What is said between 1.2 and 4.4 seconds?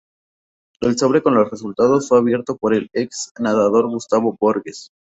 con los resultados fue abierto por el ex nadador Gustavo